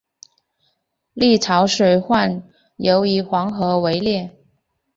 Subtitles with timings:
[1.13, 2.41] 历朝水患
[2.77, 4.31] 尤以黄河为烈。